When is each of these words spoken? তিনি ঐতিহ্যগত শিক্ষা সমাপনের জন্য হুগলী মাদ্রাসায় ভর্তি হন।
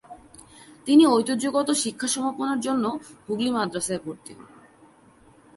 তিনি 0.85 1.03
ঐতিহ্যগত 1.07 1.69
শিক্ষা 1.73 2.07
সমাপনের 2.07 2.59
জন্য 2.59 2.85
হুগলী 3.25 3.49
মাদ্রাসায় 3.49 4.01
ভর্তি 4.05 4.31
হন। 4.33 4.45